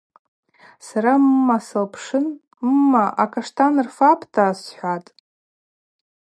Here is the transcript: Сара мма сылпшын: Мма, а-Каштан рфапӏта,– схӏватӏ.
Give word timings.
Сара 0.87 1.11
мма 1.23 1.57
сылпшын: 1.67 2.25
Мма, 2.67 3.05
а-Каштан 3.21 3.75
рфапӏта,– 3.85 4.47
схӏватӏ. 4.61 5.09